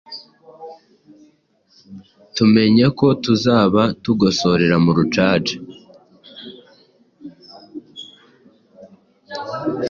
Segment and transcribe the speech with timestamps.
[2.35, 5.55] tumenye ko tuzaba tugosorera mu rucaca".